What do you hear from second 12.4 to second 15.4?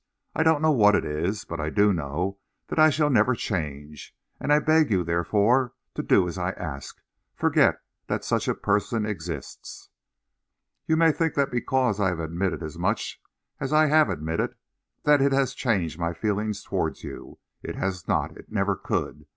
as much as I have admitted, that it